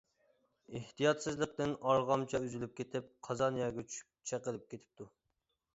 [0.77, 5.15] ئېھتىياتسىزلىقتىن ئارغامچا ئۈزۈلۈپ كېتىپ قازان يەرگە چۈشۈپ چېقىلىپ كېتىپتۇ.